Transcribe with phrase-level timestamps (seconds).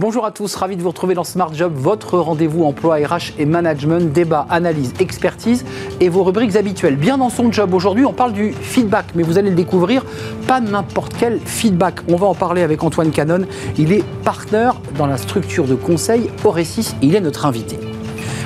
[0.00, 3.44] Bonjour à tous, ravi de vous retrouver dans Smart Job, votre rendez-vous emploi RH et
[3.44, 5.64] management, débat, analyse, expertise
[5.98, 6.94] et vos rubriques habituelles.
[6.94, 10.04] Bien dans son job aujourd'hui, on parle du feedback, mais vous allez le découvrir,
[10.46, 11.96] pas n'importe quel feedback.
[12.06, 13.44] On va en parler avec Antoine Canon,
[13.76, 17.87] il est partenaire dans la structure de conseil Oresis, il est notre invité.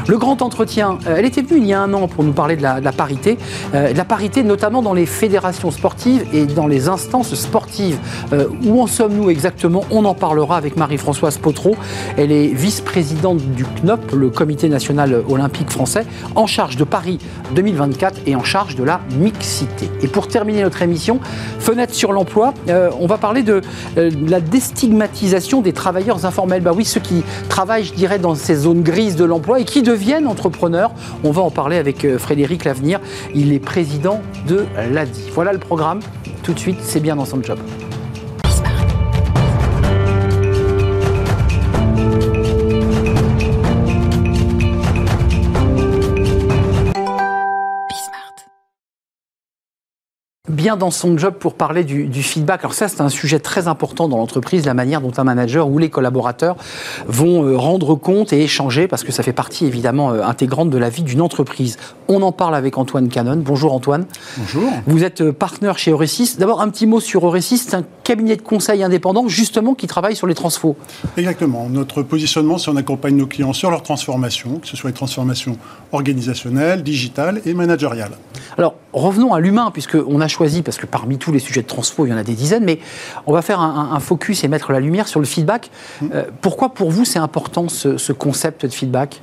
[0.09, 2.57] Le grand entretien, euh, elle était venue il y a un an pour nous parler
[2.57, 3.39] de la, parité,
[3.75, 7.99] euh, de la parité notamment dans les fédérations sportives et dans les instances sportives.
[8.33, 9.85] Euh, où en sommes-nous exactement?
[9.91, 11.77] On en parlera avec Marie-Françoise Potreau.
[12.17, 17.19] Elle est vice-présidente du CNOP, le Comité national olympique français, en charge de Paris
[17.55, 19.89] 2024 et en charge de la mixité.
[20.03, 21.21] Et pour terminer notre émission,
[21.61, 23.61] fenêtre sur l'emploi, on va parler de,
[23.97, 26.63] la déstigmatisation des travailleurs informels.
[26.63, 29.83] Bah oui, ceux qui travaillent, je dirais, dans ces zones grises de l'emploi et qui
[29.93, 30.91] deviennent entrepreneurs.
[31.23, 32.99] On va en parler avec euh, Frédéric Lavenir.
[33.35, 35.31] Il est président de l'ADI.
[35.35, 36.01] Voilà le programme.
[36.43, 37.59] Tout de suite, c'est bien dans son job.
[50.63, 52.61] Bien dans son job pour parler du, feedback.
[52.61, 55.79] Alors ça, c'est un sujet très important dans l'entreprise, la manière dont un manager ou
[55.79, 56.55] les collaborateurs
[57.09, 60.79] vont euh, rendre compte et échanger, parce que ça fait partie évidemment euh, intégrante de
[60.79, 61.79] la vie d'une entreprise.
[62.07, 63.43] On en parle avec Antoine Canon.
[63.45, 64.07] Bonjour Antoine.
[64.37, 64.71] Bonjour.
[64.87, 66.37] Vous êtes euh, partenaire chez Euresis.
[66.39, 67.59] D'abord, un petit mot sur Euresis.
[67.59, 70.77] C'est un cabinet de conseil indépendant, justement, qui travaille sur les transfos.
[71.17, 71.69] Exactement.
[71.69, 75.59] Notre positionnement, c'est on accompagne nos clients sur leur transformation, que ce soit les transformations
[75.91, 78.13] organisationnelles, digitales et managériales.
[78.59, 82.05] Alors, revenons à l'humain, puisqu'on a choisi parce que parmi tous les sujets de transfo,
[82.05, 82.79] il y en a des dizaines, mais
[83.27, 85.71] on va faire un, focus et mettre la lumière sur le feedback.
[86.01, 86.07] Mmh.
[86.13, 89.23] Euh, pourquoi pour vous c'est important ce, concept de feedback?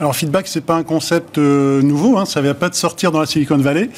[0.00, 3.12] Alors, feedback, c'est pas un concept euh, nouveau, hein, ça ne vient pas de sortir
[3.12, 3.88] dans la Silicon Valley.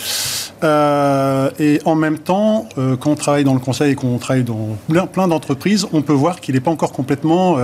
[0.62, 4.76] Euh, et en même temps, quand on travaille dans le conseil et qu'on travaille dans
[5.12, 7.56] plein, d'entreprises, on peut voir qu'il n'est pas encore complètement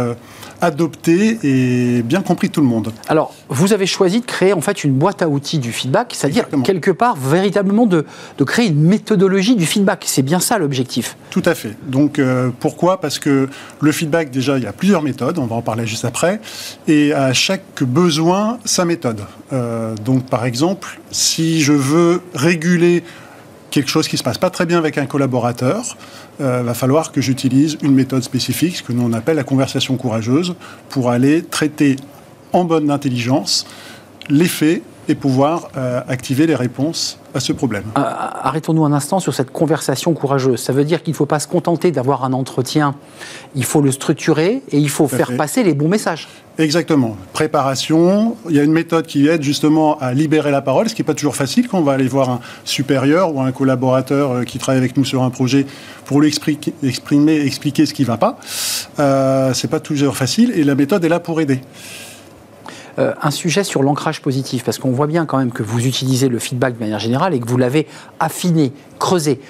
[0.60, 2.92] adopté et bien compris de tout le monde.
[3.08, 6.46] Alors, vous avez choisi de créer en fait une boîte à outils du feedback, c'est-à-dire
[6.64, 8.04] quelque part véritablement de,
[8.38, 10.04] de, créer une méthodologie du feedback.
[10.06, 11.16] C'est bien ça l'objectif.
[11.30, 11.76] Tout à fait.
[11.86, 13.00] Donc, euh, pourquoi?
[13.00, 13.48] Parce que
[13.80, 16.40] le feedback, déjà, il y a plusieurs méthodes, on va en parler juste après,
[16.88, 19.20] et à chaque besoin, sa méthode.
[19.52, 23.04] Euh, donc, par exemple, si je veux réguler
[23.70, 25.96] quelque chose qui ne se passe pas très bien avec un collaborateur,
[26.38, 29.44] il euh, va falloir que j'utilise une méthode spécifique, ce que nous on appelle la
[29.44, 30.54] conversation courageuse,
[30.88, 31.96] pour aller traiter
[32.54, 33.66] en bonne intelligence
[34.30, 37.84] les faits et pouvoir euh, activer les réponses à ce problème.
[37.98, 40.60] Euh, arrêtons-nous un instant sur cette conversation courageuse.
[40.60, 42.94] Ça veut dire qu'il ne faut pas se contenter d'avoir un entretien,
[43.54, 46.28] il faut le structurer et il faut faire passer les bons messages.
[46.56, 47.16] Exactement.
[47.32, 51.02] Préparation, il y a une méthode qui aide justement à libérer la parole, ce qui
[51.02, 54.44] n'est pas toujours facile quand on va aller voir un supérieur ou un collaborateur euh,
[54.44, 55.66] qui travaille avec nous sur un projet
[56.04, 58.38] pour lui exprimer, expliquer ce qui ne va pas.
[59.00, 61.60] Euh, ce n'est pas toujours facile et la méthode est là pour aider.
[62.98, 66.28] Euh, un sujet sur l'ancrage positif, parce qu'on voit bien quand même que vous utilisez
[66.28, 67.88] le feedback de manière générale et que vous l'avez
[68.20, 69.40] affiné, creusé.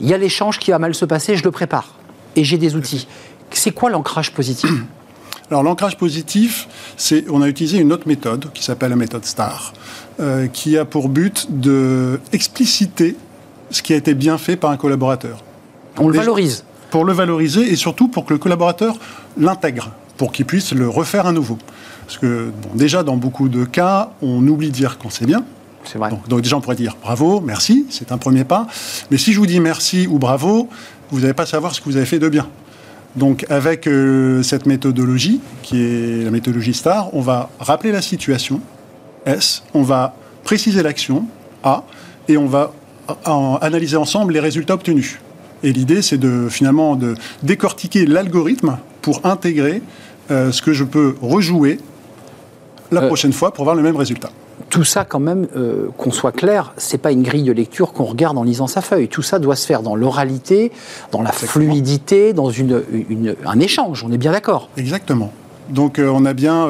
[0.00, 1.96] Il y a l'échange qui va mal se passer, je le prépare.
[2.36, 3.08] Et j'ai des outils.
[3.50, 4.70] C'est quoi l'ancrage positif
[5.50, 9.72] alors l'ancrage positif, c'est on a utilisé une autre méthode qui s'appelle la méthode STAR,
[10.20, 13.16] euh, qui a pour but de expliciter
[13.70, 15.42] ce qui a été bien fait par un collaborateur.
[15.98, 16.64] On le valorise.
[16.90, 18.98] Pour le valoriser et surtout pour que le collaborateur
[19.36, 21.56] l'intègre, pour qu'il puisse le refaire à nouveau.
[22.06, 25.44] Parce que déjà, dans beaucoup de cas, on oublie de dire quand c'est bien.
[25.84, 26.10] C'est vrai.
[26.28, 28.66] Donc, déjà, on pourrait dire bravo, merci, c'est un premier pas.
[29.10, 30.68] Mais si je vous dis merci ou bravo,
[31.10, 32.46] vous n'allez pas savoir ce que vous avez fait de bien.
[33.16, 38.60] Donc, avec euh, cette méthodologie, qui est la méthodologie STAR, on va rappeler la situation,
[39.24, 40.14] S, on va
[40.44, 41.24] préciser l'action,
[41.64, 41.84] A,
[42.28, 42.72] et on va
[43.60, 45.18] analyser ensemble les résultats obtenus.
[45.62, 49.82] Et l'idée, c'est de finalement de décortiquer l'algorithme pour intégrer
[50.30, 51.78] euh, ce que je peux rejouer
[52.90, 54.30] la euh, prochaine fois pour avoir le même résultat.
[54.70, 58.04] Tout ça, quand même, euh, qu'on soit clair, c'est pas une grille de lecture qu'on
[58.04, 59.08] regarde en lisant sa feuille.
[59.08, 60.72] Tout ça doit se faire dans l'oralité,
[61.12, 62.82] dans la fluidité, dans une,
[63.46, 64.04] un échange.
[64.04, 64.68] On est bien d'accord.
[64.76, 65.32] Exactement.
[65.70, 66.66] Donc euh, on a bien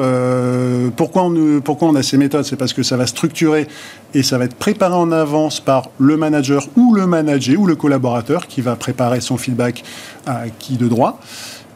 [0.97, 3.65] pourquoi on pourquoi on a ces méthodes, c'est parce que ça va structurer
[4.13, 7.77] et ça va être préparé en avance par le manager ou le manager ou le
[7.77, 9.83] collaborateur qui va préparer son feedback
[10.25, 11.21] à qui de droit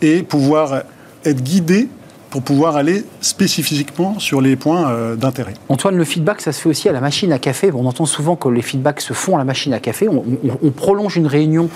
[0.02, 0.84] et pouvoir
[1.26, 1.88] être guidé
[2.34, 5.54] pour pouvoir aller spécifiquement sur les points euh, d'intérêt.
[5.70, 7.70] Antoine, le feedback, ça se fait aussi à la machine à café.
[7.72, 10.10] On entend souvent que les feedbacks se font à la machine à café.
[10.10, 11.70] On, prolonge une réunion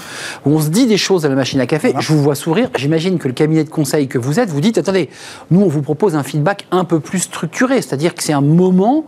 [0.47, 1.94] où on se dit des choses à la machine à café.
[1.99, 2.71] Je vous vois sourire.
[2.75, 5.09] J'imagine que le cabinet de conseil que vous êtes, vous dites, attendez,
[5.51, 7.83] nous, on vous propose un feedback un peu plus structuré.
[7.83, 9.05] C'est-à-dire que c'est un moment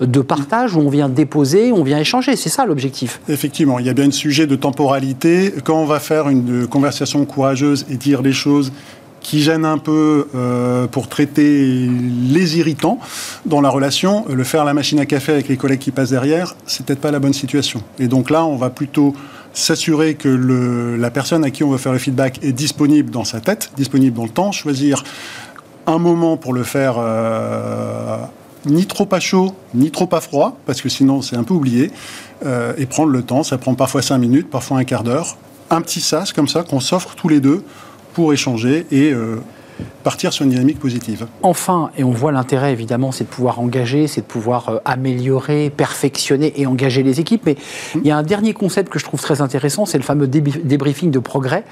[0.00, 2.36] de partage où on vient déposer, on vient échanger.
[2.36, 3.20] C'est ça l'objectif.
[3.28, 5.54] Effectivement, il y a bien un sujet de temporalité.
[5.64, 8.70] Quand on va faire une conversation courageuse et dire les choses
[9.20, 12.98] qui gêne un peu euh, pour traiter les irritants
[13.46, 16.10] dans la relation, le faire à la machine à café avec les collègues qui passent
[16.10, 17.82] derrière, c'est peut-être pas la bonne situation.
[17.98, 19.14] Et donc là, on va plutôt
[19.52, 20.28] s'assurer que
[20.98, 24.16] la personne à qui on veut faire le feedback est disponible dans sa tête, disponible
[24.16, 25.02] dans le temps, choisir
[25.86, 28.18] un moment pour le faire euh,
[28.66, 31.90] ni trop à chaud, ni trop à froid, parce que sinon c'est un peu oublié,
[32.46, 35.36] euh, et prendre le temps, ça prend parfois cinq minutes, parfois un quart d'heure,
[35.70, 37.64] un petit sas comme ça qu'on s'offre tous les deux
[38.12, 39.36] pour échanger et euh,
[40.02, 41.26] partir sur une dynamique positive.
[41.42, 45.70] Enfin, et on voit l'intérêt évidemment, c'est de pouvoir engager, c'est de pouvoir euh, améliorer,
[45.70, 47.42] perfectionner et engager les équipes.
[47.46, 47.56] Mais
[47.94, 51.10] il y a un dernier concept que je trouve très intéressant, c'est le fameux débriefing
[51.10, 51.64] de progrès.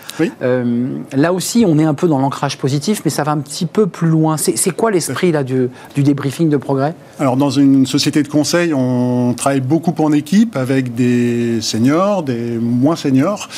[0.42, 3.66] Euh, là aussi, on est un peu dans l'ancrage positif, mais ça va un petit
[3.66, 4.36] peu plus loin.
[4.36, 6.94] C'est quoi l'esprit là du, du, débriefing de progrès?
[7.18, 12.58] Alors dans une société de conseil, on travaille beaucoup en équipe avec des seniors, des
[12.58, 13.48] moins seniors.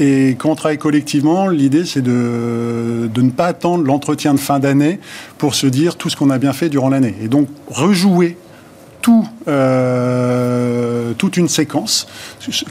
[0.00, 4.58] Et quand on travaille collectivement, l'idée, c'est de, de, ne pas attendre l'entretien de fin
[4.58, 4.98] d'année
[5.36, 7.14] pour se dire tout ce qu'on a bien fait durant l'année.
[7.22, 8.38] Et donc, rejouer
[9.02, 12.06] tout, euh, toute une séquence,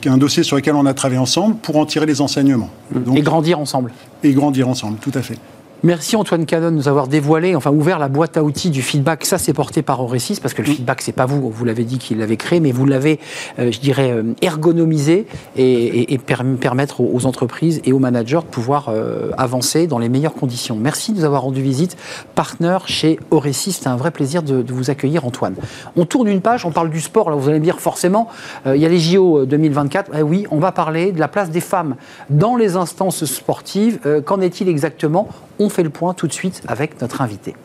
[0.05, 2.69] un dossier sur lequel on a travaillé ensemble, pour en tirer les enseignements.
[2.91, 3.91] Donc, et grandir ensemble.
[4.23, 5.37] Et grandir ensemble, tout à fait.
[5.81, 9.23] Merci Antoine Cadon de nous avoir dévoilé, enfin ouvert la boîte à outils du feedback.
[9.23, 11.99] Ça, c'est porté par Aurécis, parce que le feedback, c'est pas vous, vous l'avez dit
[11.99, 13.17] qu'il l'avait créé, mais vous l'avez,
[13.59, 19.31] euh, je dirais, euh, ergonomisé et, permettre aux, entreprises et aux managers de pouvoir euh,
[19.37, 20.75] avancer dans les meilleures conditions.
[20.75, 21.95] Merci de nous avoir rendu visite,
[22.35, 23.71] partenaire chez Aurécis.
[23.71, 25.55] C'était un vrai plaisir de, vous accueillir, Antoine.
[25.95, 27.29] On tourne une page, on parle du sport.
[27.29, 28.27] Là, vous allez me dire forcément,
[28.65, 30.11] il y a les JO 2024.
[30.17, 31.95] Eh oui, on va parler de la place des femmes
[32.29, 33.99] dans les instances sportives.
[34.25, 35.29] Qu'en est-il exactement?
[35.61, 37.55] On fait le point tout de suite avec notre invité.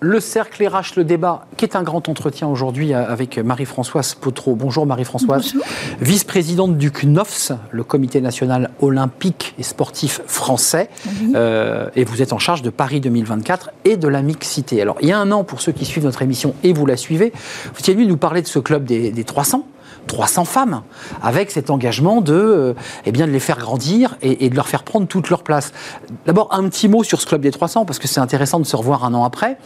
[0.00, 4.54] Le cercle RH, le débat, qui est un grand entretien aujourd'hui avec Marie-Françoise Potreau.
[4.54, 5.54] Bonjour Marie-Françoise,
[6.00, 10.88] vice-présidente du CNOFS, le Comité national olympique et sportif français.
[11.34, 14.80] Euh, et vous êtes en charge de Paris 2024 et de la mixité.
[14.80, 16.96] Alors, il y a un an, pour ceux qui suivent notre émission et vous la
[16.96, 17.32] suivez,
[17.72, 19.66] vous étiez venu nous parler de ce club des, des 300.
[20.08, 20.82] 300 femmes,
[21.22, 22.74] avec cet engagement de, euh,
[23.06, 25.72] eh bien, de les faire grandir et, de leur faire prendre toute leur place.
[26.26, 28.74] D'abord, un petit mot sur ce club des 300, parce que c'est intéressant de se
[28.74, 29.58] revoir un an après.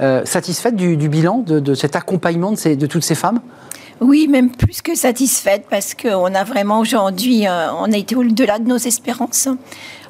[0.00, 3.40] Euh, satisfaite du, bilan, de, cet accompagnement de, toutes ces femmes?
[4.00, 8.60] Oui, même plus que satisfaite parce qu'on a vraiment aujourd'hui, euh, on a été au-delà
[8.60, 9.48] de nos espérances.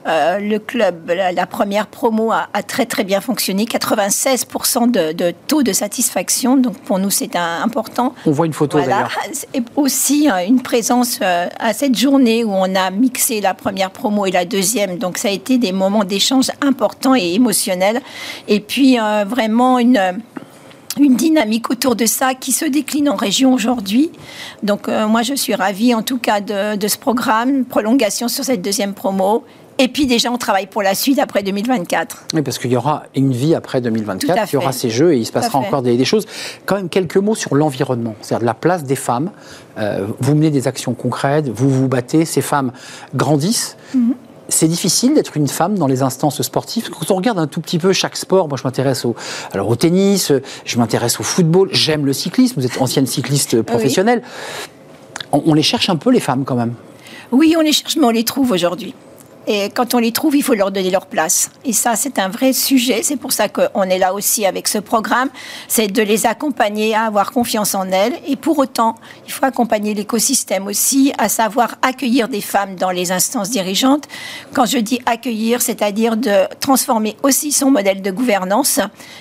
[0.09, 5.73] Euh, le club, la, première promo a, très très bien fonctionné, 96% de, taux de
[5.73, 8.15] satisfaction, donc pour nous c'est important.
[8.25, 9.11] On voit une photo d'ailleurs.
[9.55, 13.91] Et aussi euh, une présence euh, à cette journée où on a mixé la première
[13.91, 18.01] promo et la deuxième, donc ça a été des moments d'échange importants et émotionnels.
[18.47, 18.97] Et puis
[19.27, 20.21] vraiment une
[21.01, 24.11] une dynamique autour de ça qui se décline en région aujourd'hui.
[24.65, 28.63] Donc moi, je suis ravie en tout cas de, de, ce programme, prolongation sur cette
[28.63, 29.45] deuxième promo
[29.79, 32.25] et puis déjà, on travaille pour la suite après 2024.
[32.35, 35.19] Oui, parce qu'il y aura une vie après 2024, il y aura ces jeux et
[35.19, 36.27] il se passera encore des, choses.
[36.67, 39.31] Quand même, quelques mots sur l'environnement, c'est-à-dire la place des femmes.
[39.79, 42.73] Euh, vous menez des actions concrètes, vous vous battez, ces femmes
[43.15, 43.77] grandissent.
[43.95, 44.15] Mhm.
[44.49, 46.91] c'est difficile d'être une femme dans les instances sportives.
[46.91, 49.15] Quand on regarde un tout petit peu chaque sport, moi je m'intéresse au,
[49.53, 50.33] alors au tennis,
[50.65, 54.23] je m'intéresse au football, j'aime le cyclisme, vous êtes ancienne cycliste professionnelle.
[55.33, 56.75] on, les cherche un peu les femmes quand même?
[57.31, 58.95] Oui, on les cherche, mais on les trouve aujourd'hui.
[59.51, 61.51] Et quand on les trouve, il faut leur donner leur place.
[61.65, 63.01] Et ça, c'est un vrai sujet.
[63.03, 65.31] C'est pour ça qu'on est là aussi avec ce programme.
[65.69, 68.13] C'est de les accompagner à avoir confiance en elles.
[68.27, 73.11] Et pour autant, il faut accompagner l'écosystème aussi à savoir accueillir des femmes dans les
[73.11, 74.05] instances dirigeantes.
[74.53, 78.81] Quand je dis accueillir, c'est-à-dire de transformer aussi son modèle de gouvernance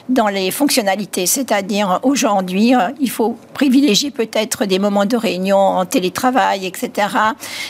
[0.10, 1.26] dans les fonctionnalités.
[1.26, 7.08] C'est-à-dire aujourd'hui, euh, il faut privilégier peut-être des moments de réunion en télétravail, etc.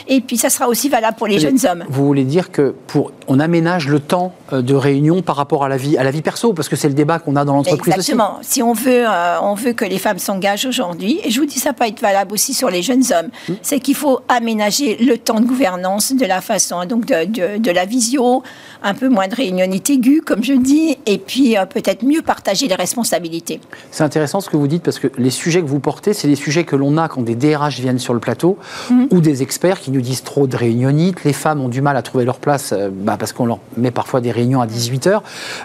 [0.08, 1.84] Et puis, ça sera aussi valable pour les jeunes hommes.
[1.88, 5.68] Vous voulez dire que pour, on aménage le temps euh, de réunion par rapport à
[5.68, 7.94] la vie, à la vie perso, parce que c'est le débat qu'on a dans l'entreprise
[7.94, 8.38] Exactement.
[8.42, 11.58] Si on veut, euh, on veut que les femmes s'engagent aujourd'hui, et je vous dis
[11.58, 13.52] ça peut être valable aussi sur les jeunes hommes, mmh.
[13.62, 17.84] c'est qu'il faut aménager le temps de gouvernance de la façon, donc de, de, la
[17.84, 18.42] visio,
[18.82, 22.68] un peu moins de réunionnité aiguë, comme je dis, et puis euh, peut-être mieux partager
[22.68, 23.60] les responsabilités.
[23.90, 26.36] C'est intéressant ce que vous dites, parce que les sujets que vous portez, c'est des
[26.36, 28.58] sujets que l'on a quand des DRH viennent sur le plateau,
[28.90, 29.04] mmh.
[29.10, 32.02] ou des experts qui nous disent trop de réunionnite, les femmes ont du mal à
[32.02, 35.20] trouver leur place, euh, bah, parce qu'on leur met parfois des réunions à 18h.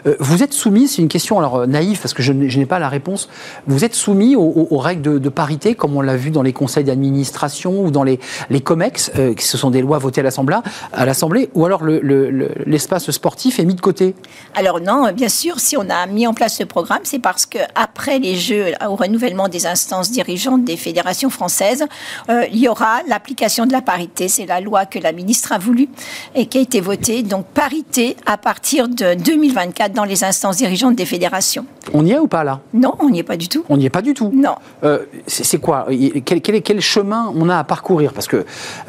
[0.07, 2.89] Euh, vous êtes soumis, c'est une question alors naïve, parce que je n'ai pas la
[2.89, 3.29] réponse,
[3.67, 7.83] vous êtes soumis aux, règles de, parité, comme on l'a vu dans les conseils d'administration
[7.85, 11.83] ou dans les, les COMEX, qui ce sont des lois votées à l'Assemblée, ou alors
[11.85, 14.15] l'espace sportif est mis de côté
[14.55, 17.59] Alors non, bien sûr, si on a mis en place ce programme, c'est parce que
[17.75, 21.85] après les Jeux, au renouvellement des instances dirigeantes des fédérations françaises,
[22.29, 24.27] il y aura l'application de la parité.
[24.27, 25.89] C'est la loi que la ministre a voulu
[26.35, 27.23] et qui a été votée.
[27.23, 31.65] Donc parité à partir de 2024 dans les instances dirigeantes des fédérations.
[31.93, 32.61] On y est ou pas là?
[32.73, 33.65] Non, on n'y est pas du tout.
[33.69, 34.31] On n'y est pas du tout?
[34.33, 34.55] Non.
[34.83, 35.87] Euh, c'est quoi?
[36.25, 38.13] Quel, quel, quel, chemin on a à parcourir?
[38.13, 38.45] Parce que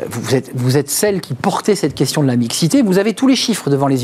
[0.08, 2.82] vous êtes, vous êtes celle qui portait cette question de la mixité.
[2.82, 4.03] Vous avez tous les chiffres devant les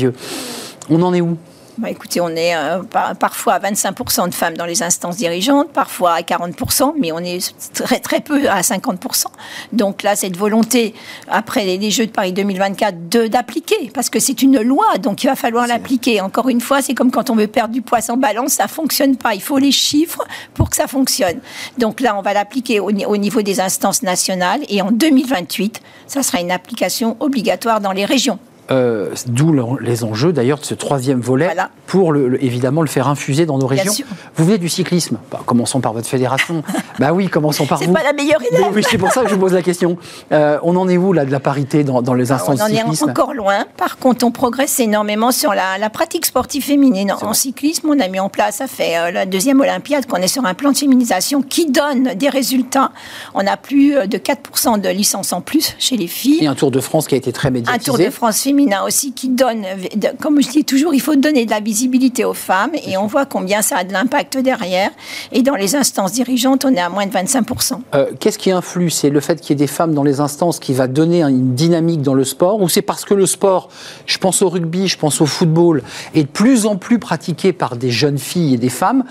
[0.89, 1.37] On en est où?
[1.77, 2.83] Bah, écoutez, on est euh,
[3.19, 7.53] parfois à 25% de femmes dans les instances dirigeantes, parfois à 40%, mais on est
[7.73, 9.25] très, très peu à 50%.
[9.71, 10.93] Donc là, cette volonté,
[11.29, 15.35] après les, Jeux de Paris 2024, d'appliquer, parce que c'est une loi, donc il va
[15.35, 16.21] falloir l'appliquer.
[16.21, 19.15] Encore une fois, c'est comme quand on veut perdre du poids sans balance, ça fonctionne
[19.15, 19.33] pas.
[19.33, 21.39] Il faut les chiffres pour que ça fonctionne.
[21.77, 26.21] Donc là, on va l'appliquer au, au niveau des instances nationales, et en 2028, ça
[26.21, 28.39] sera une application obligatoire dans les régions.
[28.71, 31.49] Euh, d'où les enjeux d'ailleurs de ce troisième volet
[31.87, 33.93] pour le, évidemment le faire infuser dans nos régions.
[34.35, 36.63] Vous venez du cyclisme, bah, commençons par votre fédération.
[36.99, 37.85] bah oui, commençons par vous.
[37.85, 38.63] C'est pas la meilleure idée.
[38.73, 39.97] Oui, c'est pour ça que je vous pose la question.
[40.31, 43.03] Euh, on en est où là de la parité dans, les instances On en est
[43.03, 43.65] encore loin.
[43.77, 47.13] Par contre, on progresse énormément sur la, pratique sportive féminine.
[47.21, 50.27] En cyclisme, on a mis en place, ça fait euh, la deuxième Olympiade qu'on est
[50.27, 52.91] sur un plan de féminisation qui donne des résultats.
[53.33, 56.43] On a plus de 4% de licences en plus chez les filles.
[56.43, 57.75] Et un Tour de France qui a été très médiatisé.
[57.75, 59.65] Un Tour de France féminin aussi qui donne,
[60.19, 63.25] comme je dis toujours, il faut donner de la visibilité aux femmes et on voit
[63.25, 64.91] combien ça a de l'impact derrière.
[65.31, 67.73] Et dans les instances dirigeantes, on est à moins de 25%.
[67.95, 68.89] Euh, qu'est-ce qui influe?
[68.89, 71.53] C'est le fait qu'il y ait des femmes dans les instances qui va donner une
[71.55, 73.69] dynamique dans le sport ou c'est parce que le sport,
[74.05, 75.83] je pense au rugby, je pense au football,
[76.13, 79.03] est de plus en plus pratiqué par des jeunes filles et des femmes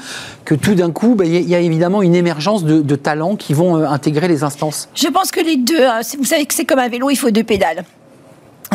[0.44, 3.76] que tout d'un coup, bah, il y, a évidemment une émergence de, talents qui vont
[3.76, 4.88] euh, intégrer les instances?
[4.94, 7.30] Je pense que les deux, hein, vous savez que c'est comme un vélo, il faut
[7.30, 7.84] deux pédales.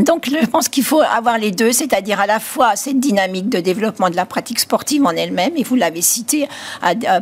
[0.04, 3.60] Donc, je pense qu'il faut avoir les deux, c'est-à-dire à la fois cette dynamique de
[3.62, 6.48] développement de la pratique sportive en elle-même, et vous l'avez cité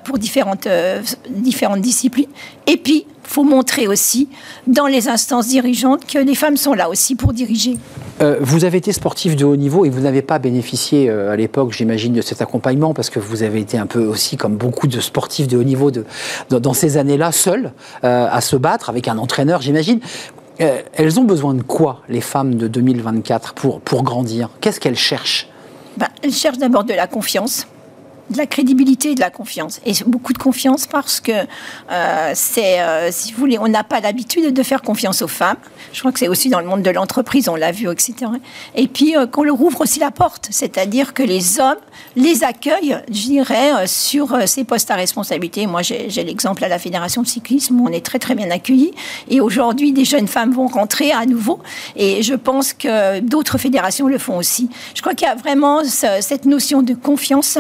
[0.04, 2.30] pour différentes, euh, différentes disciplines,
[2.66, 4.28] et puis il faut montrer aussi
[4.68, 7.78] dans les instances dirigeantes que les femmes sont là aussi pour diriger.
[8.22, 11.36] Euh, vous avez été sportif de haut niveau et vous n'avez pas bénéficié euh, à
[11.36, 14.88] l'époque, j'imagine, de cet accompagnement parce que vous avez été un peu aussi, comme beaucoup
[14.88, 15.92] de sportifs de haut niveau
[16.50, 20.00] dans ces années-là, seul à se battre avec un entraîneur, j'imagine.
[20.62, 24.50] Euh, elles ont besoin de quoi, les femmes de 2024, pour, pour grandir?
[24.62, 25.50] Qu'est-ce qu'elles cherchent?
[25.98, 27.68] Ben, Elles cherchent d'abord de la confiance
[28.30, 29.82] de la crédibilité et de la confiance.
[29.86, 31.32] Et beaucoup de confiance parce que
[31.92, 35.58] euh, c'est, euh, si vous voulez, on n'a pas l'habitude de faire confiance aux femmes.
[35.92, 38.32] Je crois que c'est aussi dans le monde de l'entreprise, on l'a vu, etc.
[38.76, 41.78] Et puis euh, qu'on leur ouvre aussi la porte, c'est-à-dire que les hommes
[42.16, 45.68] les accueillent, je dirais, sur ces postes à responsabilité.
[45.68, 48.94] Moi, j'ai, l'exemple à la Fédération de cyclisme où on est très très bien accueillis.
[49.30, 51.60] Et aujourd'hui, des jeunes femmes vont rentrer à nouveau.
[51.96, 54.70] Et je pense que d'autres fédérations le font aussi.
[54.96, 57.58] Je crois qu'il y a vraiment cette notion de confiance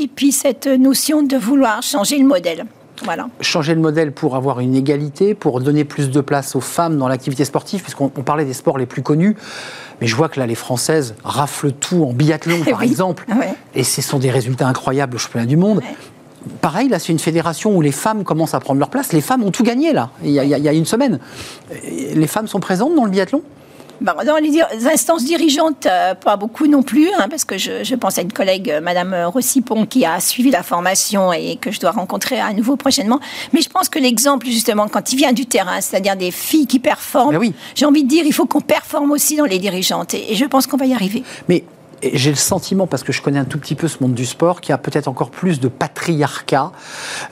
[0.00, 2.64] et puis cette notion de vouloir changer le modèle.
[3.04, 3.28] Voilà.
[3.40, 7.08] Changer le modèle pour avoir une égalité, pour donner plus de place aux femmes dans
[7.08, 9.36] l'activité sportive, puisqu'on parlait des sports les plus connus.
[10.00, 13.26] Mais je vois que là, les Françaises raflent tout en biathlon, par exemple.
[13.74, 15.80] Et ce sont des résultats incroyables au championnat du monde.
[16.62, 19.12] Pareil, là, c'est une fédération où les femmes commencent à prendre leur place.
[19.12, 21.20] Les femmes ont tout gagné, là, il y, a, il y a une semaine.
[21.84, 23.42] Les femmes sont présentes dans le biathlon?
[24.00, 28.22] Dans les instances dirigeantes, euh, pas beaucoup non plus, hein, parce que je, pense à
[28.22, 32.40] une collègue, euh, Madame Rossipon, qui a suivi la formation et que je dois rencontrer
[32.40, 33.20] à nouveau prochainement.
[33.52, 36.78] Mais je pense que l'exemple, justement, quand il vient du terrain, c'est-à-dire des filles qui
[36.78, 37.52] performent, oui.
[37.74, 40.14] j'ai envie de dire, il faut qu'on performe aussi dans les dirigeantes.
[40.14, 41.22] Et, et je pense qu'on va y arriver.
[41.48, 41.64] Mais
[42.02, 44.60] j'ai le sentiment, parce que je connais un tout petit peu ce monde du sport,
[44.60, 46.72] qu'il y a peut-être encore plus de patriarcat,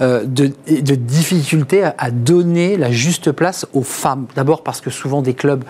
[0.01, 0.51] euh, de,
[0.95, 4.27] difficulté à, donner la juste place aux femmes.
[4.35, 5.65] D'abord parce que souvent des clubs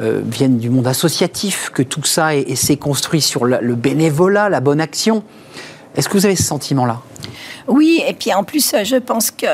[0.00, 4.80] euh, viennent du monde associatif, que tout ça s'est construit sur le bénévolat, la bonne
[4.80, 5.22] action.
[5.96, 7.02] Est-ce que vous avez ce sentiment-là?
[7.68, 9.46] Oui, et puis en plus, je pense que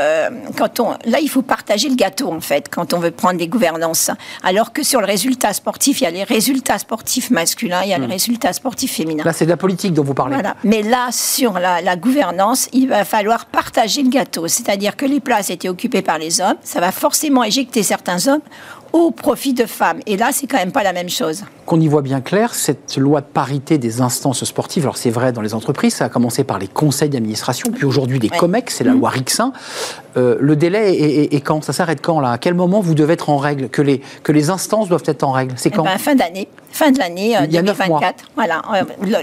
[0.56, 3.48] quand on, là, il faut partager le gâteau en fait quand on veut prendre des
[3.48, 4.10] gouvernances.
[4.42, 7.94] Alors que sur le résultat sportif, il y a les résultats sportifs masculins, il y
[7.94, 8.10] a les hmm.
[8.10, 9.24] résultats sportifs féminins.
[9.24, 10.34] Là, c'est de la politique dont vous parlez.
[10.34, 10.56] Voilà.
[10.64, 15.20] Mais là, sur la, la gouvernance, il va falloir partager le gâteau, c'est-à-dire que les
[15.20, 18.42] places étaient occupées par les hommes, ça va forcément éjecter certains hommes
[18.92, 20.00] au profit de femmes.
[20.06, 21.44] Et là, c'est quand même pas la même chose.
[21.66, 25.32] Qu'on y voit bien clair, cette loi de parité des instances sportives, alors c'est vrai
[25.32, 28.84] dans les entreprises, ça a commencé par les conseils d'administration, puis aujourd'hui les COMEX, c'est
[28.84, 29.52] la loi Rixin.
[30.18, 31.62] Euh, le délai est, quand?
[31.62, 32.32] Ça s'arrête quand là?
[32.32, 33.68] À quel moment vous devez être en règle?
[33.68, 35.54] Que les, que les instances doivent être en règle?
[35.56, 36.48] C'est eh quand ben, Fin d'année.
[36.70, 38.24] Fin de l'année 2024.
[38.36, 38.62] Voilà.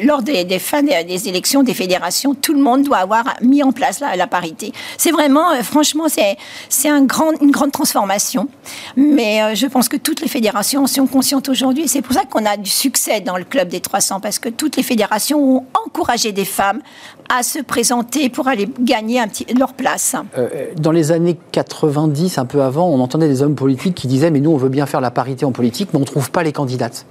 [0.02, 4.00] lors des, fins des, élections des fédérations, tout le monde doit avoir mis en place
[4.00, 4.74] la, la parité.
[4.98, 8.48] C'est vraiment, franchement, c'est un grand, une grande transformation.
[8.98, 11.88] Mais je pense que toutes les fédérations en sont conscientes aujourd'hui.
[11.88, 14.75] C'est pour ça qu'on a du succès dans le club des 300, parce que toutes
[14.75, 16.82] les fédérations ont encouragé des femmes
[17.30, 20.16] à se présenter pour aller gagner un petit, leur place.
[20.38, 24.30] Euh, dans les années 90, un peu avant, on entendait des hommes politiques qui disaient
[24.30, 26.44] mais nous on veut bien faire la parité en politique, mais on ne trouve pas
[26.44, 27.08] les candidates.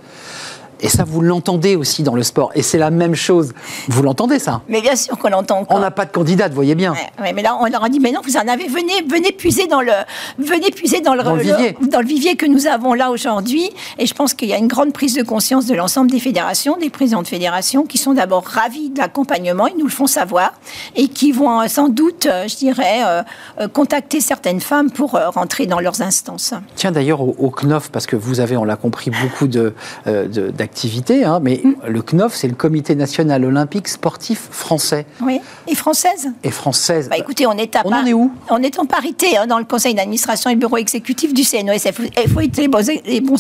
[0.81, 2.51] Et ça, vous l'entendez aussi dans le sport.
[2.55, 3.53] Et c'est la même chose.
[3.89, 4.63] Vous l'entendez, ça?
[4.69, 5.65] Mais bien sûr qu'on l'entend.
[5.71, 6.95] On n'a pas de candidate, vous voyez bien.
[7.21, 9.81] mais là, on leur a dit, mais non, vous en avez, venez, venez puiser dans
[9.81, 9.93] le,
[10.39, 11.77] venez puiser dans le, dans le vivier.
[11.91, 13.71] dans le vivier que nous avons là aujourd'hui.
[13.99, 16.77] Et je pense qu'il y a une grande prise de conscience de l'ensemble des fédérations,
[16.77, 20.53] des présidents de fédérations, qui sont d'abord ravis de l'accompagnement, ils nous le font savoir,
[20.97, 25.67] et qui vont euh, sans doute, euh, je dirais, euh, contacter certaines femmes pour rentrer
[25.67, 26.55] dans leurs instances.
[26.77, 29.75] Tiens, d'ailleurs, au, CNOF, parce que vous avez, on l'a compris, beaucoup de,
[30.07, 31.87] de activité, hein, mais mm.
[31.87, 35.07] le CNOF, c'est le Comité national olympique sportif français.
[35.23, 36.33] Oui, et française?
[36.43, 37.09] Et française.
[37.09, 38.33] Bah, écoutez, on est à On en est où?
[38.51, 42.01] On est en parité hein, dans le conseil d'administration et le bureau exécutif du CNOSF.
[42.25, 43.37] Il faut être les bons, les bons,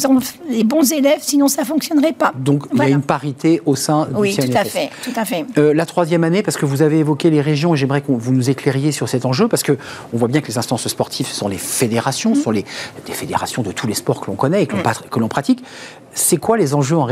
[0.48, 2.32] les bons élèves, sinon ça ne fonctionnerait pas.
[2.36, 4.90] Donc il y a une parité au sein du oui, Oui, tout à fait.
[5.02, 5.44] Tout à fait.
[5.58, 8.32] Euh, la troisième année, parce que vous avez évoqué les régions, et j'aimerais que vous
[8.32, 9.76] nous éclairiez sur cet enjeu, parce qu'on
[10.12, 12.64] voit bien que les instances sportives, sont les fédérations, ce sont les,
[13.10, 14.76] fédérations de tous les sports que l'on connaît et que
[15.18, 15.28] l'on mm.
[15.28, 15.64] pratique.
[16.12, 17.04] C'est quoi les enjeux en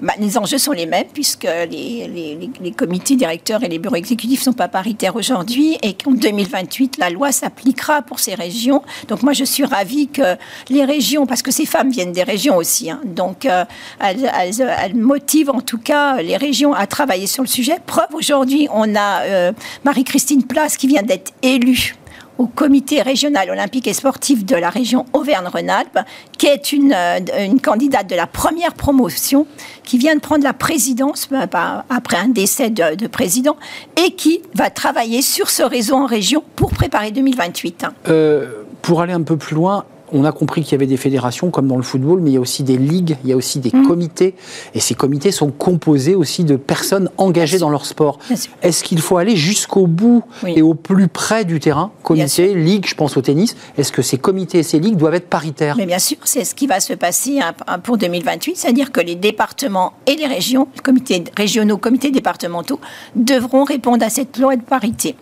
[0.00, 4.40] bah, Les enjeux sont les mêmes puisque les, les, comités directeurs et les bureaux exécutifs
[4.40, 8.82] ne sont pas paritaires aujourd'hui et qu'en 2028, la loi s'appliquera pour ces régions.
[9.08, 10.36] Donc moi, je suis ravie que
[10.68, 13.64] les régions, parce que ces femmes viennent des régions aussi, hein, donc euh,
[14.00, 17.76] elles, elles, motivent en tout cas les régions à travailler sur le sujet.
[17.84, 19.52] Preuve, aujourd'hui, on a euh,
[19.84, 21.94] Marie-Christine Place qui vient d'être élue
[22.40, 25.98] au comité régional olympique et sportif de la région Auvergne-Rhône-Alpes,
[26.38, 27.18] qui est une, euh,
[27.62, 29.46] candidate de la première promotion,
[29.84, 33.56] qui vient de prendre la présidence euh, bah, après un décès de, président,
[34.02, 37.84] et qui va travailler sur ce réseau en région pour préparer 2028.
[38.08, 41.50] Euh, pour aller un peu plus loin, on a compris qu'il y avait des fédérations
[41.50, 43.58] comme dans le football, mais il y a aussi des ligues, il y a aussi
[43.58, 43.86] des mm.
[43.86, 44.34] comités.
[44.74, 48.18] Et ces comités sont composés aussi de personnes engagées dans leur sport.
[48.62, 51.92] Est-ce qu'il faut aller jusqu'au bout et au plus près du terrain?
[52.02, 53.56] Comité, ligue, je pense au tennis.
[53.78, 55.76] Est-ce que ces comités et ces ligues doivent être paritaires?
[55.76, 59.14] Mais bien sûr, c'est ce qui va se passer hein, pour 2028, c'est-à-dire que les
[59.14, 62.80] départements et les régions, comités régionaux, comités départementaux,
[63.14, 65.16] devront répondre à cette loi de parité.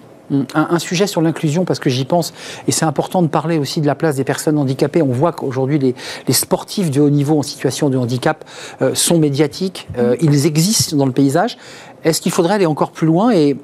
[0.54, 2.34] Un, sujet sur l'inclusion, parce que j'y pense,
[2.66, 5.02] et c'est important de parler aussi de la place des personnes handicapées.
[5.02, 8.44] On voit qu'aujourd'hui, les, sportifs de haut niveau en situation de handicap
[8.82, 11.56] euh, sont médiatiques, euh, ils existent dans le paysage.
[12.04, 13.56] Est-ce qu'il faudrait aller encore plus loin et,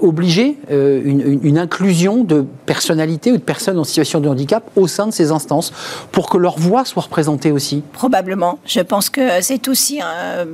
[0.00, 5.06] obliger euh, une, inclusion de personnalités ou de personnes en situation de handicap au sein
[5.06, 5.72] de ces instances
[6.12, 7.82] pour que leur voix soit représentée aussi?
[7.92, 8.58] Probablement.
[8.66, 10.00] Je pense que c'est aussi,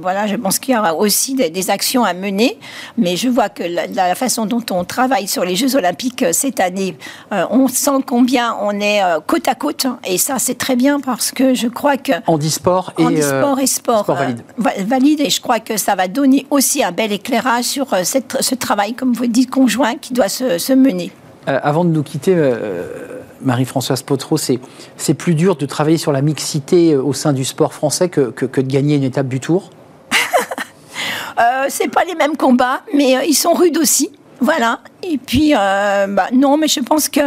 [0.00, 2.58] voilà, je pense qu'il y aura aussi des, actions à mener,
[2.98, 6.60] mais je vois que la, façon dont on travaille sur les Jeux Olympiques euh, cette
[6.60, 6.96] année,
[7.32, 11.30] euh, on sent combien on est côte à côte, et ça c'est très bien parce
[11.30, 14.42] que je crois que handisport et, handisport et sport, valide.
[14.58, 18.54] valide, et je crois que ça va donner aussi un bel éclairage sur euh, ce
[18.54, 21.12] travail, comme vous dites, conjoint qui doit se, mener.
[21.48, 26.20] Euh, avant de nous quitter, euh, Marie-Françoise Potreau, c'est plus dur de travailler sur la
[26.20, 29.70] mixité au sein du sport français que, que, de gagner une étape du Tour?
[31.40, 34.10] Euh, C'est pas les mêmes combats, mais ils sont rudes aussi.
[34.38, 34.80] Voilà.
[35.02, 37.20] Et puis, bah, non, mais je pense que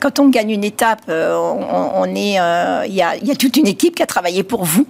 [0.00, 2.34] quand on gagne une étape, on, est,
[2.86, 4.86] il y, a, y, a, toute une équipe qui a travaillé pour vous.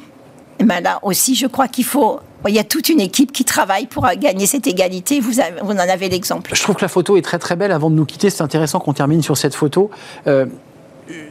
[0.59, 3.87] Ben là aussi, je crois qu'il faut il y a toute une équipe qui travaille
[3.87, 5.21] pour gagner cette égalité.
[5.21, 6.51] Vous, vous en avez l'exemple.
[6.55, 7.73] Je trouve que la photo est très très belle.
[7.73, 9.91] Avant de nous quitter, c'est intéressant qu'on termine sur cette photo.
[10.27, 10.47] Euh,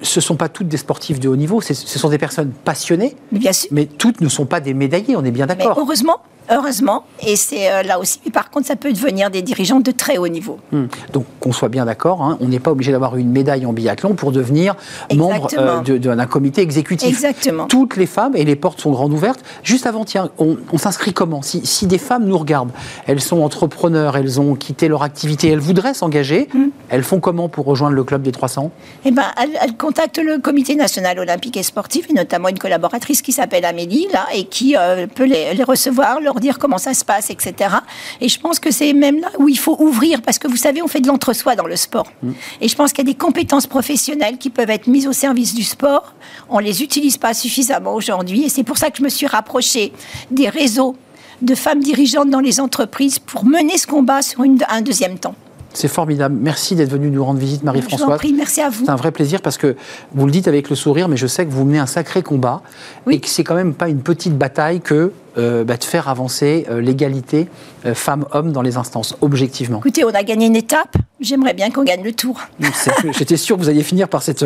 [0.02, 3.16] ce ne sont pas toutes des sportifs de haut niveau, ce sont des personnes passionnées,
[3.32, 3.70] Bien sûr.
[3.72, 5.78] mais toutes ne sont pas des médaillés, on est bien d'accord.
[5.80, 6.18] Heureusement,
[6.50, 7.06] heureusement.
[7.26, 8.20] Et c'est euh, là aussi.
[8.32, 10.60] par contre, ça peut devenir des dirigeants de très haut niveau.
[10.72, 10.86] Hmm.
[11.14, 14.14] Donc, qu'on soit bien d'accord, hein, on n'est pas obligé d'avoir une médaille en biathlon
[14.14, 14.76] pour devenir
[15.14, 17.08] membre euh, d'un comité exécutif.
[17.08, 17.66] Exactement.
[17.66, 19.44] Toutes les femmes, et les portes sont grandes ouvertes.
[19.64, 21.42] Juste avant, tiens, on, s'inscrit comment?
[21.42, 22.72] Si, des femmes nous regardent,
[23.06, 26.68] elles sont entrepreneurs, elles ont quitté leur activité, elles voudraient s'engager, hmm.
[26.90, 28.72] elles font comment pour rejoindre le club des 300
[29.06, 33.32] Eh ben, elles, contactent le comité national olympique et sportif, et notamment une collaboratrice qui
[33.32, 37.06] s'appelle Amélie, là, et qui euh, peut les, les recevoir, leur dire comment ça se
[37.06, 37.76] passe, etc.
[38.22, 40.82] Et je pense que c'est même là où il faut ouvrir, parce que vous savez,
[40.82, 42.08] on fait de l'entre-soi dans le sport.
[42.22, 42.32] Mm.
[42.62, 45.54] Et je pense qu'il y a des compétences professionnelles qui peuvent être mises au service
[45.54, 46.14] du sport.
[46.50, 49.94] On les utilise pas suffisamment aujourd'hui, et c'est pour ça que je me suis rapprochée
[50.32, 50.96] des réseaux
[51.42, 55.36] de femmes dirigeantes dans les entreprises pour mener ce combat sur une, un deuxième temps.
[55.74, 56.36] C'est formidable.
[56.42, 58.20] Merci d'être venu nous rendre visite, Marie-Françoise.
[58.36, 58.86] merci à vous.
[58.86, 59.76] C'est un vrai plaisir parce que
[60.14, 62.64] vous le dites avec le sourire, mais je sais que vous menez un sacré combat
[63.08, 66.66] et que c'est quand même pas une petite bataille que euh, bah, de faire avancer
[66.70, 67.48] euh, l'égalité
[67.86, 69.80] euh, femmes-hommes dans les instances, objectivement.
[69.80, 70.96] Écoutez, on a gagné une étape.
[71.20, 72.42] J'aimerais bien qu'on gagne le tour.
[73.18, 74.46] J'étais sûr que vous alliez finir par cette,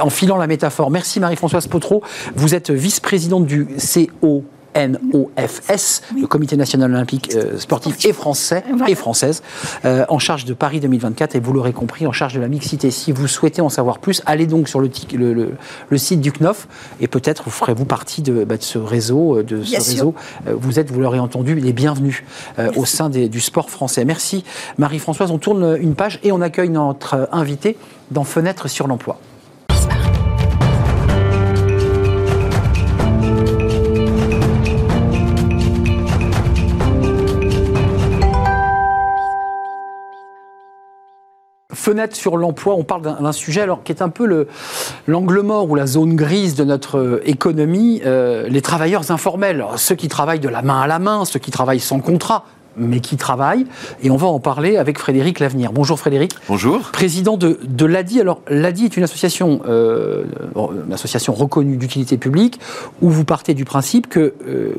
[0.00, 0.90] en filant la métaphore.
[0.90, 2.02] Merci Marie-Françoise Potreau.
[2.36, 4.44] Vous êtes vice-présidente du CO
[4.76, 9.42] NOFS, le Comité national olympique euh, sportif et français et française,
[9.84, 12.90] euh, en charge de Paris 2024 et vous l'aurez compris, en charge de la mixité.
[12.90, 16.68] Si vous souhaitez en savoir plus, allez donc sur le, le, site du CNOF
[17.00, 19.38] et peut-être vous ferez-vous partie de, bah, ce réseau.
[19.38, 20.14] Euh, de ce réseau.
[20.46, 22.22] Vous êtes, vous l'aurez entendu, les bienvenus
[22.76, 24.04] au sein du sport français.
[24.04, 24.44] Merci
[24.78, 25.30] Marie-Françoise.
[25.30, 27.76] On tourne une page et on accueille notre invité
[28.10, 29.18] dans Fenêtre sur l'emploi.
[41.88, 44.46] Fenêtre sur l'emploi, on parle d'un sujet alors, qui est un peu
[45.06, 49.94] l'angle mort ou la zone grise de notre euh, économie, euh, les travailleurs informels, ceux
[49.94, 52.44] qui travaillent de la main à la main, ceux qui travaillent sans contrat,
[52.76, 53.64] mais qui travaillent.
[54.02, 55.72] Et on va en parler avec Frédéric Lavenir.
[55.72, 56.32] Bonjour Frédéric.
[56.46, 56.80] Bonjour.
[56.92, 58.20] Président de, de l'ADI.
[58.20, 60.24] Alors l'ADI est une association, euh,
[60.86, 62.60] une association reconnue d'utilité publique
[63.00, 64.34] où vous partez du principe que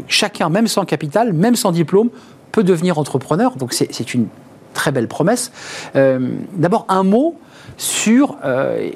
[0.08, 2.10] chacun, même sans capital, même sans diplôme,
[2.52, 3.56] peut devenir entrepreneur.
[3.56, 4.28] Donc c'est une
[4.73, 5.51] très belle promesse.
[5.95, 7.39] Euh, d'abord, un mot
[7.77, 8.89] sur euh,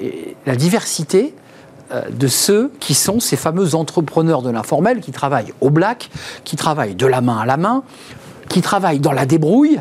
[0.46, 1.34] la diversité
[1.92, 6.10] euh, de ceux qui sont ces fameux entrepreneurs de l'informel, qui travaillent au black,
[6.44, 7.82] qui travaillent de la main à la main,
[8.48, 9.80] qui travaillent dans la débrouille,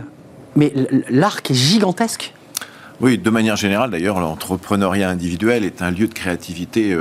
[0.55, 0.73] mais
[1.09, 2.33] l'arc est gigantesque.
[3.01, 6.95] Oui, de manière générale, d'ailleurs, l'entrepreneuriat individuel est un lieu de créativité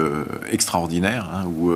[0.50, 1.72] extraordinaire, hein, où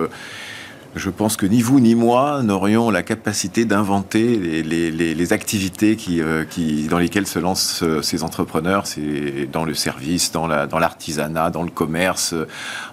[0.97, 6.87] je pense que ni vous ni moi n'aurions la capacité d'inventer les, activités euh, qui,
[6.89, 8.87] dans lesquelles se lancent euh, ces entrepreneurs.
[8.87, 12.47] C'est dans le service, dans l'artisanat, dans, le commerce, euh,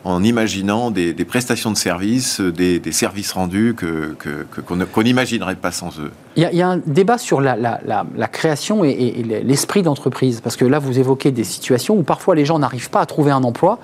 [0.03, 6.11] en imaginant des, prestations de services, des, services rendus qu'on n'imaginerait pas sans eux.
[6.35, 10.99] Il y, a, un débat sur la, création et, l'esprit d'entreprise, parce que là, vous
[10.99, 13.79] évoquez des situations où parfois les gens n'arrivent pas à trouver un emploi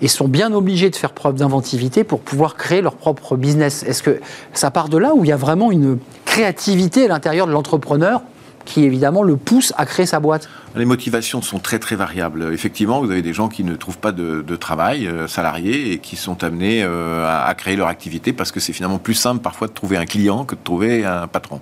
[0.00, 4.02] et sont bien obligés de faire preuve d'inventivité pour pouvoir créer leur propre business est-ce
[4.02, 4.20] que
[4.52, 8.22] ça part de là où il y a vraiment une créativité à l'intérieur de l'entrepreneur
[8.64, 10.48] qui évidemment le pousse à créer sa boîte?
[10.76, 12.50] Les motivations sont très très variables.
[12.52, 16.16] Effectivement, vous avez des gens qui ne trouvent pas de, travail euh, salarié et qui
[16.16, 19.72] sont amenés euh, à, créer leur activité parce que c'est finalement plus simple parfois de
[19.72, 21.60] trouver un client que de trouver un patron.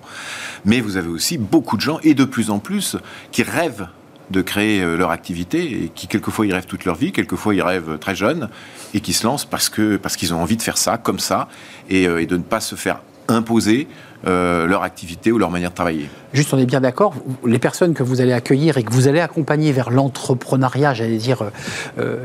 [0.64, 2.96] Mais vous avez aussi beaucoup de gens et de plus en plus
[3.30, 3.86] qui rêvent
[4.30, 7.62] de créer euh, leur activité et qui quelquefois y rêvent toute leur vie, quelquefois ils
[7.62, 8.48] rêvent très jeunes
[8.94, 11.48] et qui se lancent parce que parce qu'ils ont envie de faire ça comme ça
[11.88, 13.88] et, euh, de ne pas se faire imposer
[14.26, 16.08] euh, leur activité ou leur manière de travailler.
[16.32, 19.20] Juste, on est bien d'accord, les personnes que vous allez accueillir et que vous allez
[19.20, 21.42] accompagner vers l'entrepreneuriat, j'allais dire,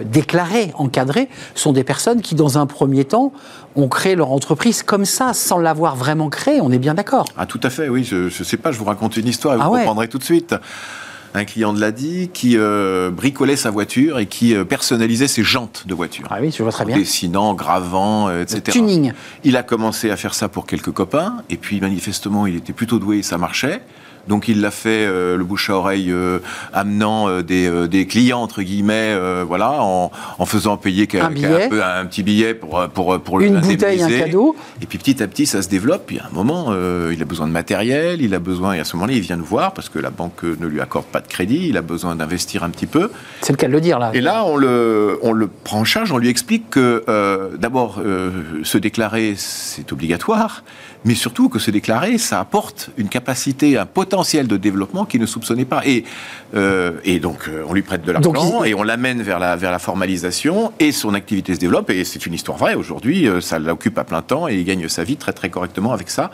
[0.05, 3.33] déclaré, encadré, sont des personnes qui, dans un premier temps,
[3.75, 7.25] ont créé leur entreprise comme ça, sans l'avoir vraiment créée, on est bien d'accord.
[7.37, 9.75] Ah tout à fait, oui, je ne sais pas, je vous raconte une histoire, vous
[9.75, 10.55] ah comprendrez tout de suite
[11.33, 15.83] un client de l'ADI qui euh, bricolait sa voiture et qui euh, personnalisait ses jantes
[15.87, 16.27] de voiture.
[16.29, 16.97] Ah oui, je vois très bien.
[16.97, 18.61] Dessinant, gravant, euh, etc.
[18.65, 19.13] tuning.
[19.43, 22.99] Il a commencé à faire ça pour quelques copains, et puis manifestement, il était plutôt
[22.99, 23.81] doué et ça marchait.
[24.27, 26.39] Donc il l'a fait euh, le bouche à oreille, euh,
[26.73, 31.31] amenant euh, des, des, clients entre guillemets, voilà, en, en, faisant payer un, un,
[31.69, 34.55] peu, un, petit billet pour pour pour le une bouteille, un cadeau.
[34.81, 36.03] Et puis petit à petit, ça se développe.
[36.07, 36.73] Puis à un moment,
[37.11, 38.73] il a besoin de matériel, il a besoin.
[38.73, 41.05] Et à ce moment-là, il vient nous voir parce que la banque ne lui accorde
[41.05, 41.67] pas de crédit.
[41.69, 43.11] Il a besoin d'investir un petit peu.
[43.41, 44.11] C'est le cas de le dire là.
[44.13, 46.11] Et là, on le on le prend en charge.
[46.11, 47.03] On lui explique que
[47.57, 48.01] d'abord
[48.63, 50.63] se déclarer, c'est obligatoire
[51.03, 55.25] mais surtout que se déclarer, ça apporte une capacité, un potentiel de développement qu'il ne
[55.25, 55.81] soupçonnait pas.
[55.85, 56.03] Et,
[56.55, 59.71] euh, et donc, euh, on lui prête de l'argent et on l'amène vers la, vers
[59.71, 61.89] la formalisation et son activité se développe.
[61.89, 62.75] Et c'est une histoire vraie.
[62.75, 65.93] Aujourd'hui, euh, ça l'occupe à plein temps et il gagne sa vie très, très correctement
[65.93, 66.31] avec ça.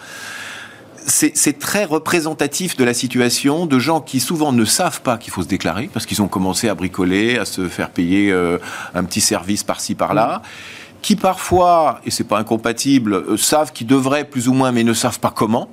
[1.09, 5.41] C'est très représentatif de la situation de gens qui souvent ne savent pas qu'il faut
[5.41, 8.33] se déclarer parce qu'ils ont commencé à bricoler, à se faire payer
[8.93, 10.41] un petit service par-ci par-là
[11.01, 14.93] qui parfois, et c'est pas incompatible, euh, savent qu'ils devraient plus ou moins, mais ne
[14.93, 15.69] savent pas comment,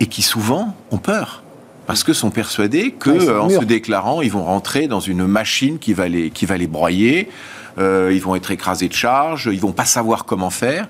[0.00, 1.42] et qui souvent ont peur.
[1.86, 6.08] Parce que sont persuadés qu'en se déclarant, ils vont rentrer dans une machine qui va
[6.08, 7.28] les, qui va les broyer,
[7.78, 10.88] euh, ils vont être écrasés de charges, ils vont pas savoir comment faire.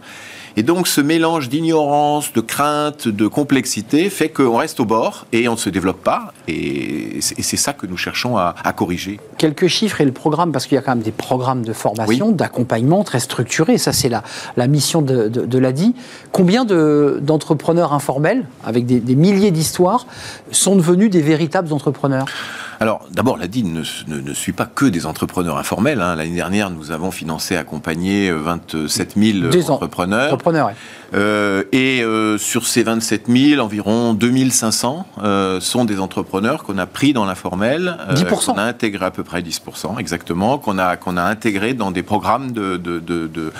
[0.58, 5.48] Et donc ce mélange d'ignorance, de crainte, de complexité fait qu'on reste au bord et
[5.48, 6.32] on ne se développe pas.
[6.48, 9.20] Et c'est ça que nous cherchons à, corriger.
[9.36, 12.32] Quelques chiffres et le programme, parce qu'il y a quand même des programmes de formation,
[12.32, 13.76] d'accompagnement très structurés.
[13.76, 14.22] Ça, c'est la,
[14.56, 15.94] la mission de, de, l'ADI.
[16.32, 20.06] Combien d'entrepreneurs informels, avec des, milliers d'histoires,
[20.50, 22.26] sont devenus des véritables entrepreneurs?
[22.80, 26.00] Alors, d'abord, la DIN ne, suit pas que des entrepreneurs informels.
[26.00, 26.16] Hein.
[26.16, 30.32] L'année dernière, nous avons financé, accompagné 27 000 entrepreneurs.
[30.32, 30.72] entrepreneurs
[31.14, 36.86] euh, et euh, sur ces 27 000, environ 2500 euh, sont des entrepreneurs qu'on a
[36.86, 37.96] pris dans l'informel.
[38.10, 40.58] 10% Qu'on a intégré à peu près 10%, exactement.
[40.58, 43.52] Qu'on a, qu'on a intégré dans des programmes de, de, de, de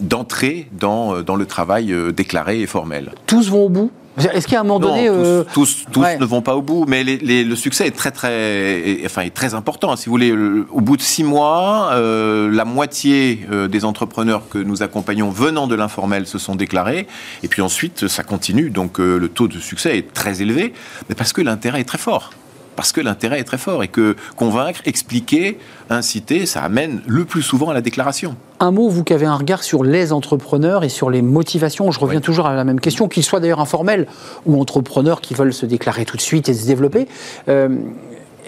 [0.00, 3.12] d'entrée dans, dans le travail déclaré et formel.
[3.26, 3.92] Tous vont au bout?
[4.16, 5.10] Est-ce qu'à un moment donné,
[5.52, 9.34] tous, tous, ne vont pas au bout, mais le succès est très très, enfin, est
[9.34, 9.94] très important.
[9.96, 15.30] Si vous voulez, au bout de six mois, la moitié des entrepreneurs que nous accompagnons
[15.30, 17.06] venant de l'informel se sont déclarés,
[17.42, 18.70] et puis ensuite ça continue.
[18.70, 20.72] Donc le taux de succès est très élevé,
[21.08, 22.30] mais parce que l'intérêt est très fort
[22.76, 25.58] parce que l'intérêt est très fort et que convaincre, expliquer,
[25.90, 28.36] inciter, ça amène le plus souvent à la déclaration.
[28.60, 32.00] Un mot, vous qui avez un regard sur les entrepreneurs et sur les motivations, je
[32.00, 34.06] reviens toujours à la même question, qu'ils soient d'ailleurs informels
[34.44, 37.08] ou entrepreneurs qui veulent se déclarer tout de suite et se développer.
[37.48, 37.76] Euh,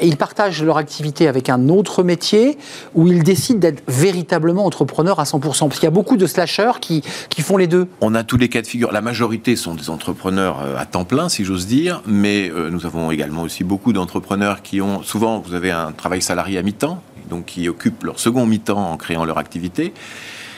[0.03, 2.59] ils partagent leur activité avec un autre métier
[2.95, 5.41] où ils décident d'être véritablement entrepreneurs à 100%.
[5.41, 7.89] Parce qu'il y a beaucoup de slasheurs qui, qui font les deux.
[8.01, 8.93] On a tous les cas de figure.
[8.93, 12.87] La majorité sont des entrepreneurs euh, à temps plein, si j'ose dire, mais euh, nous
[12.87, 17.03] avons également aussi beaucoup d'entrepreneurs qui ont, souvent, vous avez un travail salarié à mi-temps,
[17.29, 19.93] donc qui occupent leur second mi-temps en créant leur activité.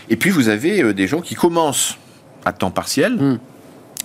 [0.09, 1.97] Et puis vous avez euh, des gens qui commencent
[2.45, 3.39] à temps partiel hmm.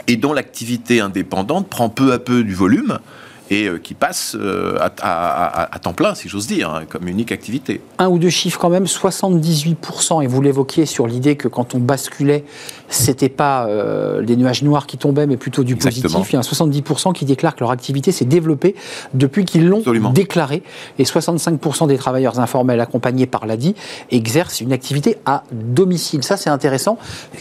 [0.08, 3.00] et dont l'activité indépendante prend peu à peu du volume
[3.50, 7.82] et euh, qui passe euh, à, temps plein, si j'ose dire, hein, comme unique activité.
[8.00, 11.80] Un ou deux chiffres quand même, 78%, et vous l'évoquiez sur l'idée que quand on
[11.80, 12.44] basculait,
[12.90, 16.12] c'était pas euh, des nuages noirs qui tombaient, mais plutôt du positif.
[16.30, 18.76] Il y a un 70% qui déclarent que leur activité s'est développée
[19.14, 20.64] depuis qu'ils l'ont déclaré,
[20.98, 23.76] et 65% des travailleurs informels accompagnés par l'ADI
[24.12, 26.24] exercent une activité à domicile.
[26.24, 26.98] Ça, c'est intéressant.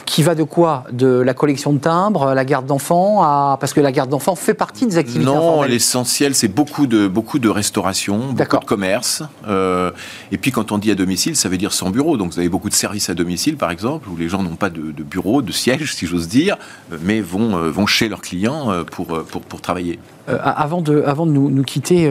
[0.06, 0.84] Qui va de quoi?
[0.92, 3.56] De la collection de timbres, la garde d'enfants, à...
[3.58, 7.06] parce que la garde d'enfants fait partie des activités non, informelles essentiel, c'est beaucoup de,
[7.06, 9.22] beaucoup de restauration, beaucoup de commerce.
[9.46, 9.92] Euh,
[10.32, 12.16] et puis quand on dit à domicile, ça veut dire sans bureau.
[12.16, 14.70] Donc vous avez beaucoup de services à domicile, par exemple, où les gens n'ont pas
[14.70, 16.56] de, bureau, de siège, si j'ose dire,
[17.02, 20.00] mais vont, euh, vont chez leurs clients euh, pour, pour, pour travailler.
[20.26, 22.10] Avant de, avant de nous, nous quitter,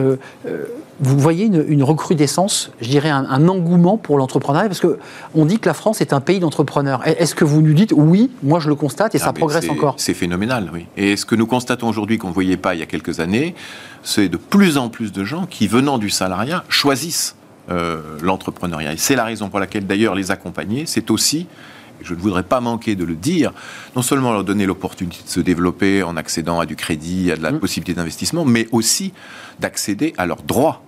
[1.00, 4.68] vous voyez une, recrudescence, je dirais un, engouement pour l'entrepreneuriat?
[4.68, 7.06] Parce qu'on dit que la France est un pays d'entrepreneurs.
[7.06, 9.94] Est-ce que vous nous dites oui, moi je le constate et ça ah, progresse encore?
[9.98, 10.86] C'est phénoménal, oui.
[10.96, 13.54] Et ce que nous constatons aujourd'hui qu'on ne voyait pas il y a quelques années,
[14.02, 17.34] c'est de plus en plus de gens qui, venant du salariat, choisissent
[17.70, 18.92] euh, l'entrepreneuriat.
[18.92, 21.46] Et c'est la raison pour laquelle d'ailleurs les accompagner, c'est aussi
[22.02, 23.52] je ne voudrais pas manquer de le dire,
[23.96, 27.42] non seulement leur donner l'opportunité de se développer en accédant à du crédit, à de
[27.42, 27.60] la mmh.
[27.60, 29.12] possibilité d'investissement, mais aussi
[29.60, 30.82] d'accéder à leurs droits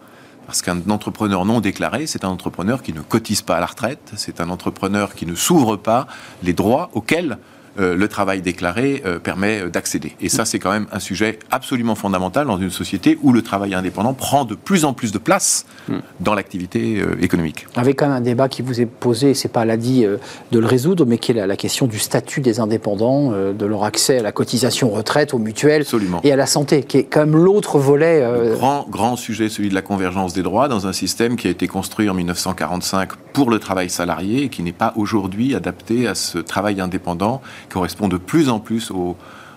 [0.47, 4.13] parce qu'un entrepreneur non déclaré, c'est un entrepreneur qui ne cotise pas à la retraite,
[4.17, 6.07] c'est un entrepreneur qui ne s'ouvre pas
[6.45, 7.39] les droits auxquels
[7.79, 10.15] le travail déclaré euh, permet euh, d'accéder.
[10.21, 13.75] Et ça, c'est quand même un sujet absolument fondamental dans une société où le travail
[13.75, 15.99] indépendant prend de plus en plus de place hmm.
[16.21, 17.67] dans l'activité économique.
[17.77, 20.05] Avec quand même un débat qui vous est posé, c'est pas l'a dit
[20.53, 24.19] de le résoudre, mais qui est la, question du statut des indépendants, de leur accès
[24.19, 25.85] à la cotisation retraite, aux mutuelles
[26.23, 28.25] et à la santé, qui est quand même l'autre volet.
[28.55, 31.67] Grand, grand sujet, celui de la convergence des droits dans un système qui a été
[31.67, 36.39] construit en 1945 pour le travail salarié et qui n'est pas aujourd'hui adapté à ce
[36.39, 39.15] travail indépendant correspond de plus en plus aux,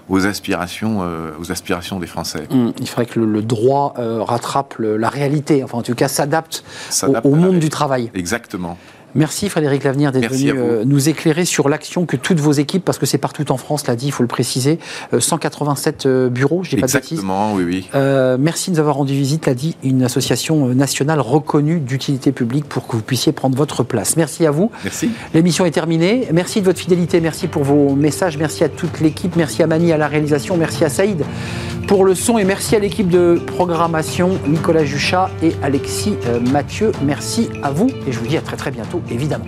[0.10, 2.46] aux aspirations, euh, aux aspirations des Français.
[2.52, 6.66] Hum, il faudrait que le, droit euh, rattrape la réalité, enfin en tout cas s'adapte
[7.24, 8.12] au, monde du travail.
[8.16, 8.78] Exactement.
[9.16, 12.98] Merci Frédéric Lavenir d'être venu euh, nous éclairer sur l'action que toutes vos équipes, parce
[12.98, 14.80] que c'est partout en France, l'a dit, il faut le préciser,
[15.18, 17.20] 187 euh, euh, bureaux, je dis pas de bêtises.
[17.20, 17.90] Exactement, oui, oui.
[18.40, 22.88] merci de nous avoir rendu visite, l'a dit, une association nationale reconnue d'utilité publique pour
[22.88, 24.16] que vous puissiez prendre votre place.
[24.18, 24.72] Merci à vous.
[24.84, 25.12] Merci.
[25.34, 26.28] L'émission est terminée.
[26.34, 29.92] Merci de votre fidélité, merci pour vos messages, merci à toute l'équipe, merci à Mani
[29.92, 31.24] à la réalisation, merci à Saïd
[31.90, 36.14] pour le son et merci à l'équipe de programmation, Nicolas Juchat et Alexis
[36.52, 36.92] Mathieu.
[37.02, 39.46] Merci à vous et je vous dis à très très bientôt évidemment.